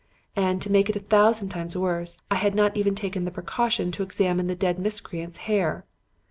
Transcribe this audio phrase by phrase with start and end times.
[0.35, 3.91] And to make it a thousand times worse, I had not even taken the precaution
[3.91, 5.85] to examine the dead miscreants' hair!